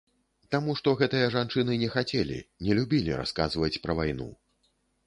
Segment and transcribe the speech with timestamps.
[0.53, 4.29] Таму што гэтыя жанчыны не хацелі, не любілі расказваць пра вайну.